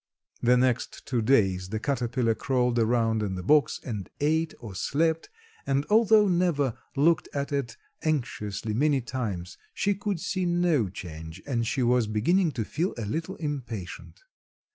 The 0.41 0.57
next 0.57 1.05
two 1.05 1.21
days 1.21 1.69
the 1.69 1.79
caterpillar 1.79 2.33
crawled 2.33 2.79
around 2.79 3.21
in 3.21 3.35
the 3.35 3.43
box 3.43 3.79
and 3.83 4.09
ate 4.19 4.55
or 4.59 4.73
slept 4.73 5.29
and 5.67 5.85
although 5.91 6.27
Neva 6.27 6.75
looked 6.95 7.29
at 7.35 7.51
it 7.51 7.77
anxiously 8.01 8.73
many 8.73 9.01
times 9.01 9.59
she 9.75 9.93
could 9.93 10.19
see 10.19 10.47
no 10.47 10.89
change 10.89 11.39
and 11.45 11.67
she 11.67 11.83
was 11.83 12.07
beginning 12.07 12.51
to 12.53 12.65
feel 12.65 12.95
a 12.97 13.05
little 13.05 13.35
impatient. 13.35 14.23